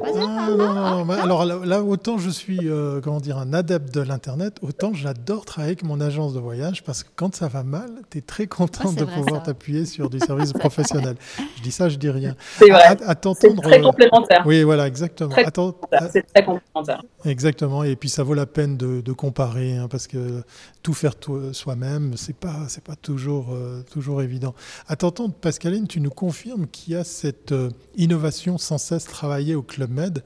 [0.00, 5.44] Ah, alors là, autant je suis euh, comment dire, un adepte de l'Internet, autant j'adore
[5.44, 8.46] travailler avec mon agence de voyage parce que quand ça va mal, tu es très
[8.58, 11.16] content de pouvoir t'appuyer sur du service professionnel.
[11.56, 12.34] Je dis ça, je dis rien.
[12.58, 12.96] C'est vrai.
[13.40, 14.42] C'est très complémentaire.
[14.44, 15.34] Oui, voilà, exactement.
[15.34, 17.02] C'est très complémentaire.
[17.24, 17.84] Exactement.
[17.84, 20.42] Et puis ça vaut la peine de, comparer, hein, parce que
[20.82, 21.14] tout faire
[21.52, 24.54] soi-même, c'est pas c'est pas toujours euh, toujours évident.
[24.86, 29.54] À t'entendre, Pascaline, tu nous confirmes qu'il y a cette euh, innovation sans cesse travaillée
[29.54, 30.22] au Club Med.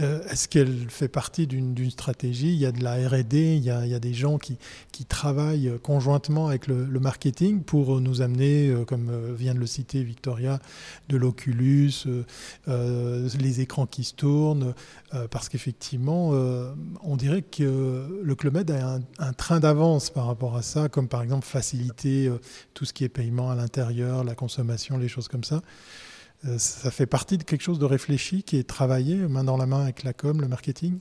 [0.00, 2.52] Euh, est-ce qu'elle fait partie d'une stratégie?
[2.52, 4.58] Il y a de la R&D, il, y a, il y a des gens qui,
[4.92, 10.58] qui travaillent conjointement avec le, marketing pour nous amener, comme vient de le citer Victoria,
[11.08, 11.92] de l'Oculus,
[12.66, 14.74] les écrans qui se tournent,
[15.30, 16.30] parce qu'effectivement,
[17.02, 21.08] on dirait que le Club Med a un, train d'avance par rapport à ça, comme
[21.08, 22.40] par exemple faciliter euh,
[22.74, 25.62] tout ce qui est paiement à l'intérieur, la consommation, les choses comme ça.
[26.46, 29.66] Euh, ça fait partie de quelque chose de réfléchi qui est travaillé main dans la
[29.66, 30.98] main avec la com, le marketing?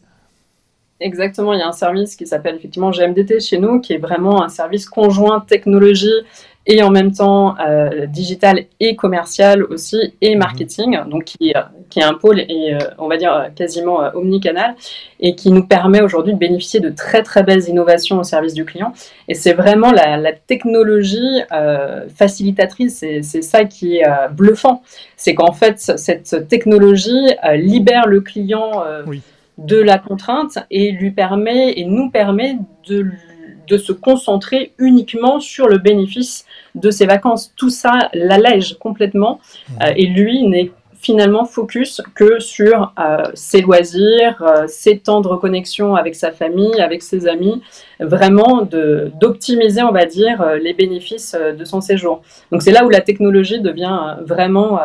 [1.01, 4.41] Exactement, il y a un service qui s'appelle effectivement GMDT chez nous, qui est vraiment
[4.41, 6.21] un service conjoint technologie
[6.67, 10.39] et en même temps euh, digital et commercial aussi et mhm.
[10.39, 11.54] marketing, donc qui,
[11.89, 14.75] qui est un pôle et euh, on va dire quasiment euh, omnicanal
[15.19, 18.65] et qui nous permet aujourd'hui de bénéficier de très très belles innovations au service du
[18.65, 18.93] client.
[19.28, 24.82] Et c'est vraiment la, la technologie euh, facilitatrice, c'est ça qui est euh, bluffant,
[25.15, 28.84] c'est qu'en fait cette technologie libère le client.
[29.08, 29.21] Oui
[29.58, 32.58] de la contrainte et lui permet et nous permet
[32.89, 33.08] de,
[33.67, 37.54] de se concentrer uniquement sur le bénéfice de ses vacances.
[37.56, 39.73] Tout ça l'allège complètement mmh.
[39.84, 45.28] euh, et lui n'est finalement focus que sur euh, ses loisirs, euh, ses temps de
[45.28, 47.62] reconnexion avec sa famille, avec ses amis,
[47.99, 48.67] vraiment
[49.21, 52.23] d'optimiser, on va dire, les bénéfices de son séjour.
[52.51, 54.80] Donc c'est là où la technologie devient vraiment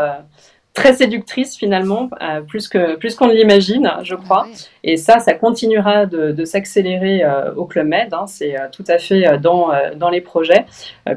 [0.80, 4.46] très séductrice finalement, euh, plus que plus qu'on ne l'imagine, je crois.
[4.82, 8.14] Et ça, ça continuera de, s'accélérer euh, au Club Med.
[8.14, 8.24] Hein.
[8.26, 10.64] c'est euh, tout à fait dans, dans les projets,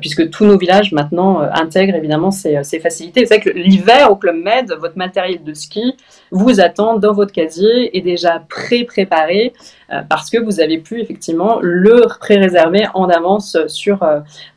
[0.01, 3.21] puisque tous nos villages maintenant intègrent évidemment ces, ces facilités.
[3.21, 5.95] Vous savez que l'hiver au Club Med, votre matériel de ski
[6.31, 9.53] vous attend dans votre casier et déjà pré-préparé,
[10.09, 14.05] parce que vous avez pu effectivement le pré-réserver en avance sur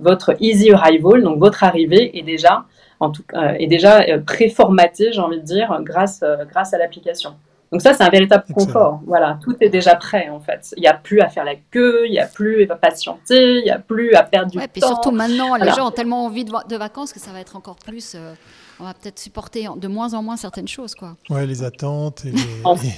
[0.00, 2.64] votre Easy Arrival, donc votre arrivée est déjà
[3.00, 6.78] en tout, euh, est déjà euh, préformaté, j'ai envie de dire, grâce, euh, grâce à
[6.78, 7.34] l'application.
[7.72, 9.00] Donc ça, c'est un véritable confort.
[9.06, 10.72] Voilà, tout est déjà prêt en fait.
[10.76, 13.64] Il n'y a plus à faire la queue, il n'y a plus à patienter, il
[13.64, 14.72] n'y a plus à perdre du ouais, temps.
[14.76, 17.56] Et surtout maintenant, les gens ont tellement envie de, de, vacances que ça va être
[17.56, 18.16] encore plus
[18.78, 20.94] on va peut-être supporter de moins en moins certaines choses.
[20.94, 21.16] Quoi.
[21.30, 22.24] Ouais, les attentes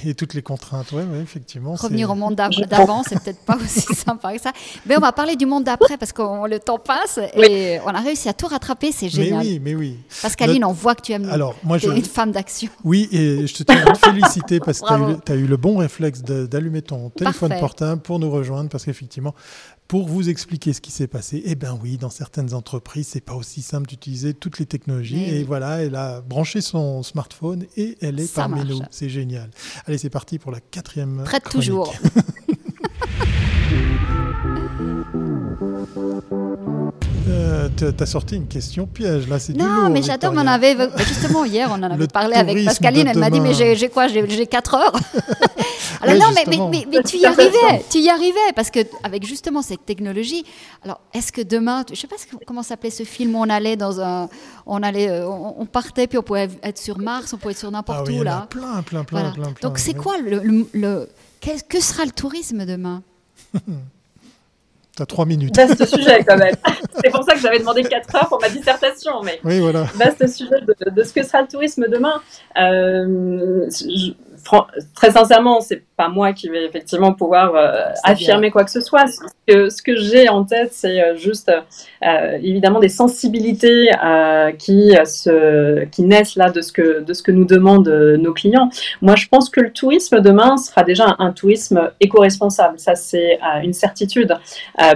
[0.05, 0.91] et, toutes les contraintes.
[0.91, 1.75] Ouais, ouais effectivement.
[1.75, 4.51] Revenir au monde d'avant, c'est peut-être pas aussi sympa que ça.
[4.85, 8.01] Mais on va parler du monde d'après parce que le temps passe et on a
[8.01, 8.91] réussi à tout rattraper.
[8.91, 9.43] C'est génial.
[9.43, 9.97] Mais oui, mais oui.
[10.21, 11.89] Pascaline, on voit que tu aimes Alors, moi, je...
[11.89, 12.69] une femme d'action.
[12.83, 15.77] Oui, et je te tiens à te féliciter parce que tu as, eu le bon
[15.77, 19.33] réflexe d'allumer ton téléphone portable pour nous rejoindre parce qu'effectivement,
[19.89, 21.41] pour vous expliquer ce qui s'est passé.
[21.45, 25.23] Eh bien oui, dans certaines entreprises, c'est pas aussi simple d'utiliser toutes les technologies.
[25.23, 28.79] Et voilà, elle a branché son smartphone et elle est parmi nous.
[28.91, 29.49] C'est génial.
[29.87, 31.23] Allez, c'est parti pour la quatrième.
[31.25, 31.93] Prête toujours.
[37.29, 40.75] Euh, T'as sorti une question piège, là, c'est du Non, mais j'adore, on en avait,
[40.97, 44.47] justement, hier, on en avait parlé avec Pascaline, elle m'a dit, mais j'ai quoi, j'ai
[44.47, 44.93] 4 heures
[46.01, 49.61] Alors non, mais, mais, mais, tu y arrivais, tu y arrivais, parce que avec justement
[49.61, 50.45] cette technologie,
[50.83, 52.15] alors est-ce que demain, je sais pas
[52.47, 54.29] comment s'appelait ce film, où on allait dans un,
[54.65, 57.71] on allait, euh, on, partait, puis on pouvait être sur Mars, on pouvait être sur
[57.71, 58.47] n'importe ah, où, là.
[58.49, 61.09] plein, plein, plein, plein, Donc c'est quoi le, le,
[61.41, 63.03] que sera le tourisme demain?
[64.99, 65.55] T'as trois minutes.
[65.55, 66.55] Vaste sujet quand même.
[67.01, 69.21] C'est pour ça que j'avais demandé quatre heures pour ma dissertation.
[69.23, 69.83] Mais oui, voilà.
[69.95, 72.21] Vaste sujet de, de ce que sera le tourisme demain.
[72.57, 73.69] Euh,
[74.93, 79.05] très sincèrement, c'est pas moi qui vais effectivement pouvoir euh, affirmer quoi que ce soit.
[79.07, 83.89] Ce que, ce que j'ai en tête, c'est euh, juste euh, évidemment des sensibilités
[84.57, 88.69] qui, se, qui naissent là de ce, que, de ce que nous demandent nos clients.
[89.01, 92.79] Moi, je pense que le tourisme demain sera déjà un, tourisme éco-responsable.
[92.79, 94.33] Ça, c'est une certitude.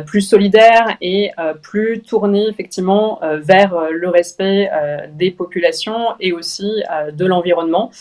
[0.05, 3.19] plus solidaire et plus tourné effectivement
[3.51, 4.69] vers le respect
[5.13, 6.71] des populations et aussi
[7.11, 7.91] de l'environnement.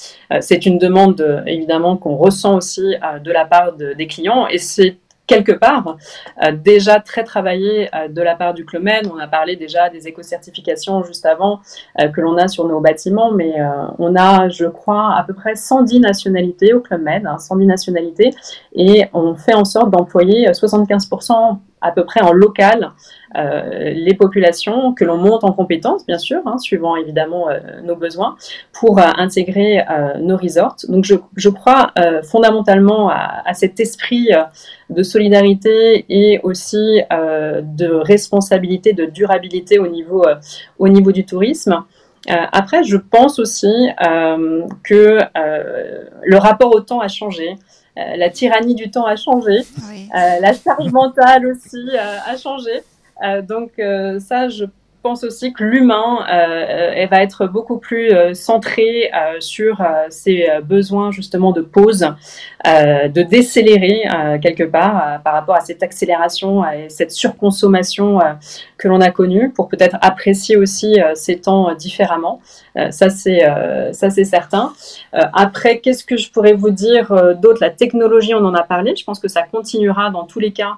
[0.40, 4.46] c'est une demande évidemment qu'on ressent aussi euh, de la part des clients.
[4.46, 5.96] Et c'est quelque part
[6.42, 9.08] euh, déjà très travaillé euh, de la part du Club Med.
[9.12, 11.60] On a parlé déjà des éco-certifications juste avant
[11.96, 13.54] que l'on a sur nos bâtiments, mais
[13.98, 18.30] on a, je crois, à peu près 110 nationalités au Club Med, 110 hein, nationalités,
[18.74, 22.92] et on fait en sorte d'employer 75% à peu près en local
[23.36, 27.96] euh, les populations, que l'on monte en compétences, bien sûr, hein, suivant évidemment euh, nos
[27.96, 28.36] besoins,
[28.72, 29.84] pour euh, intégrer
[30.20, 30.76] nos resorts.
[30.88, 31.92] Donc je, crois
[32.24, 34.30] fondamentalement à, cet esprit
[34.90, 39.86] de solidarité et aussi de responsabilité, de durabilité au
[40.88, 41.84] niveau du tourisme.
[42.28, 43.88] après, je pense aussi
[44.84, 45.18] que
[46.24, 47.56] le rapport au temps a changé.
[47.98, 52.82] Euh, la tyrannie du temps a changé, euh, la charge mentale aussi euh, a changé.
[53.46, 53.72] donc
[54.20, 54.64] ça, je
[55.02, 61.60] pense aussi que l'humain elle va être beaucoup plus centré sur ses besoins justement de
[61.60, 62.06] pause,
[62.64, 64.04] de décélérer
[64.40, 68.18] quelque part par rapport à cette accélération et cette surconsommation
[68.82, 72.40] que l'on a connue pour peut-être apprécier aussi ces temps différemment.
[72.78, 74.72] Euh, ça, c'est euh, ça, c'est certain.
[75.14, 77.58] Euh, après, qu'est-ce que je pourrais vous dire d'autre?
[77.60, 78.94] La technologie, on en a parlé.
[78.96, 80.76] Je pense que ça continuera dans tous les cas,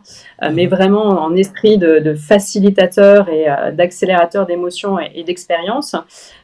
[0.53, 0.71] mais mhm.
[0.71, 5.97] vraiment en esprit de, facilitateur et d'accélérateur d'émotions et, d'expériences.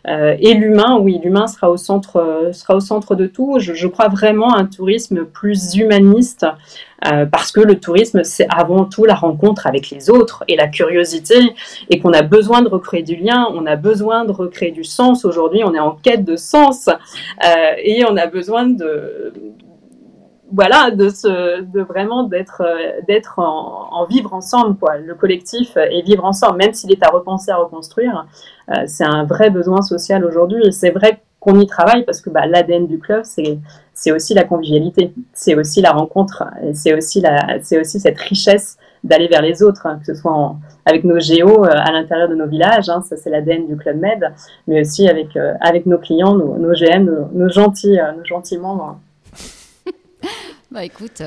[0.07, 3.59] et l'humain, oui, l'humain sera au centre, sera au centre de tout.
[3.59, 6.47] Je, je crois vraiment à un tourisme plus humaniste,
[7.07, 10.69] euh, parce que le tourisme, c'est avant tout la rencontre avec les autres et la
[10.69, 11.55] curiosité,
[11.89, 15.25] et qu'on a besoin de recréer du lien, on a besoin de recréer du sens.
[15.25, 19.33] Aujourd'hui, on est en quête de sens, euh, et on a besoin de
[20.53, 22.63] voilà, de, vraiment d'être,
[23.07, 24.99] d'être en, vivre ensemble, quoi.
[24.99, 28.27] Le collectif et vivre ensemble, même s'il est à repenser, à reconstruire,
[28.71, 30.67] euh, c'est un vrai besoin social aujourd'hui.
[30.67, 34.45] Et c'est vrai qu'on y travaille parce que bah, l'ADN du club, c'est, aussi la
[34.45, 37.23] convivialité, c'est aussi la rencontre, c'est aussi,
[37.79, 41.71] aussi cette richesse d'aller vers les autres, hein, que ce soit avec nos géos euh,
[41.71, 44.33] à l'intérieur de nos villages, hein, ça c'est l'ADN du Club Med,
[44.67, 48.59] mais aussi avec, euh, avec nos clients, nos, nos GM, nos, gentils, euh, nos gentils
[48.59, 48.99] membres.
[50.71, 51.23] bah écoute,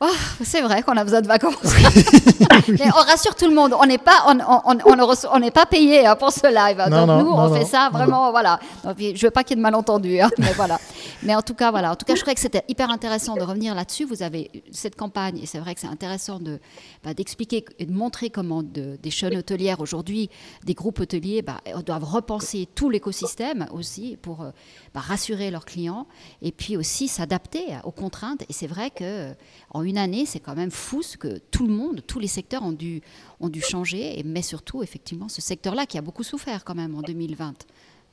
[0.00, 0.06] Oh,
[0.42, 1.54] c'est vrai qu'on a besoin de vacances.
[2.68, 4.98] Mais on rassure tout le monde, on n'est pas, on, on,
[5.32, 6.78] on, n'est pas payé hein, pour ce live.
[6.90, 8.58] Donc nous, on fait ça vraiment, voilà.
[8.98, 10.80] je veux pas qu'il y ait de malentendus, hein, mais voilà.
[11.22, 11.92] Mais en tout cas, voilà.
[11.92, 14.04] En tout cas, je crois que c'était hyper intéressant de revenir là-dessus.
[14.04, 16.58] Vous avez cette campagne, et c'est vrai que c'est intéressant de
[17.04, 20.28] bah, d'expliquer et de montrer comment de, des chaînes hôtelières aujourd'hui,
[20.64, 24.44] des groupes hôteliers, bah, doivent repenser tout l'écosystème aussi pour
[24.92, 26.06] bah, rassurer leurs clients
[26.42, 28.42] et puis aussi s'adapter aux contraintes.
[28.48, 29.32] Et c'est vrai que
[29.70, 32.62] en une année, c'est quand même fou ce que tout le monde, tous les secteurs
[32.62, 33.02] ont dû,
[33.40, 37.02] ont dû changer, mais surtout, effectivement, ce secteur-là qui a beaucoup souffert quand même en
[37.02, 37.54] 2020.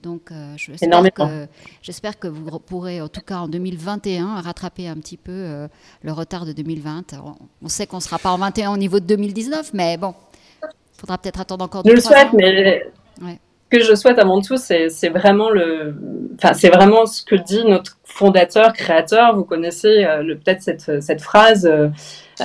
[0.01, 5.17] Donc, euh, j'espère que, que, vous pourrez, en tout cas en 2021, rattraper un petit
[5.17, 5.67] peu euh,
[6.01, 7.15] le retard de 2020.
[7.61, 10.15] On, sait qu'on ne sera pas en 21 au niveau de 2019, mais bon,
[10.63, 12.83] il faudra peut-être attendre encore deux Je le souhaite, mais
[13.19, 13.35] ce
[13.71, 15.95] que je souhaite avant tout, c'est vraiment le,
[16.35, 19.35] enfin, c'est vraiment ce que dit notre fondateur, créateur.
[19.35, 21.65] Vous connaissez euh, peut-être cette, cette, phrase.
[21.65, 21.87] Euh,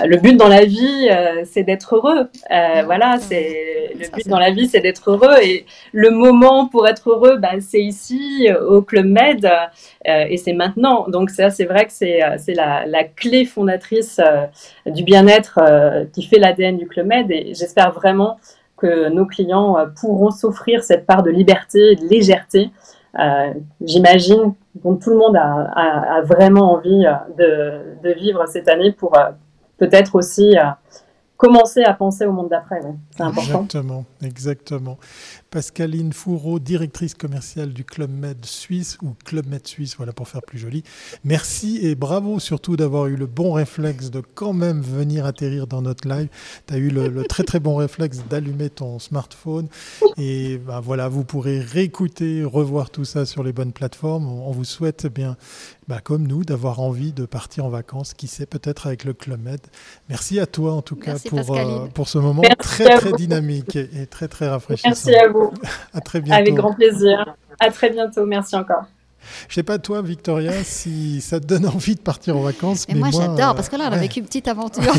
[0.05, 2.29] le but dans la vie, euh, c'est d'être heureux.
[2.49, 5.37] voilà, c'est le but dans la vie, c'est d'être heureux.
[5.43, 9.51] Et le moment pour être heureux, bah, c'est ici au Club Med,
[10.05, 11.09] et c'est maintenant.
[11.09, 12.21] Donc ça, c'est vrai que c'est
[12.55, 14.21] la, la, clé fondatrice
[14.85, 15.59] du bien-être
[16.13, 17.31] qui fait l'ADN du Club Med.
[17.31, 18.39] Et j'espère vraiment
[18.77, 22.71] que nos clients euh, pourront s'offrir cette part de liberté et de légèreté.
[23.19, 27.07] Euh, J'imagine que tout le monde a, vraiment envie
[27.39, 29.17] euh, de, vivre cette année pour
[29.79, 30.57] peut-être aussi
[31.37, 32.81] commencer à penser au monde d'après.
[33.25, 33.65] Important.
[33.65, 34.99] Exactement, exactement.
[35.51, 40.43] Pascaline Fourreau, directrice commerciale du Club Med Suisse ou Club Med Suisse, voilà pour faire
[40.43, 40.83] plus joli.
[41.25, 45.83] Merci et bravo surtout d'avoir eu le bon réflexe de quand même venir atterrir dans
[45.83, 46.29] notre live.
[46.67, 49.69] Tu as eu le, très très bon réflexe d'allumer ton smartphone
[50.17, 54.27] et ben voilà, vous pourrez réécouter, revoir tout ça sur les bonnes plateformes.
[54.27, 55.37] On, vous souhaite eh bien
[55.89, 59.41] bah, comme nous, d'avoir envie de partir en vacances, qui sait, peut-être avec le Club
[59.41, 59.61] Med.
[60.09, 64.07] Merci à toi, en tout cas, pour, euh, pour ce moment très, très dynamique et,
[64.07, 64.89] très, très rafraîchissant.
[64.89, 65.53] Merci à vous.
[65.95, 66.41] à très bientôt.
[66.41, 67.37] Avec grand plaisir.
[67.61, 68.27] À très bientôt.
[68.27, 68.85] Merci encore.
[69.49, 72.87] Je sais pas toi, Victoria, si ça te donne envie de partir en vacances.
[72.89, 74.83] Mais, moi, j'adore, parce que là, on a vécu une petite aventure.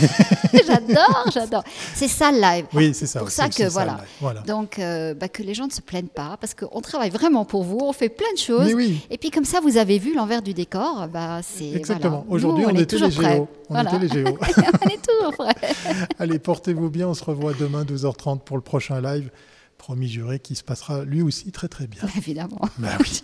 [0.53, 1.63] j'adore, j'adore.
[1.93, 2.65] C'est ça le live.
[2.73, 3.19] Oui, c'est ça.
[3.19, 3.99] Pour ça que, voilà.
[4.45, 7.63] Donc, euh, bah, que les gens ne se plaignent pas, parce qu'on travaille vraiment pour
[7.63, 8.69] vous, on fait plein de choses.
[9.09, 11.07] Et puis, comme ça, vous avez vu l'envers du décor.
[11.11, 12.25] Bah, c'est, Exactement.
[12.29, 13.47] Aujourd'hui, on, était les géos.
[13.69, 14.37] On était les géos.
[14.85, 15.55] on est toujours prêts.
[16.19, 17.07] Allez, portez-vous bien.
[17.07, 19.29] On se revoit demain, 12h30, pour le prochain live
[19.77, 22.01] promis juré qui se passera lui aussi très très bien.
[22.17, 22.59] Évidemment.
[22.77, 23.23] Bah oui.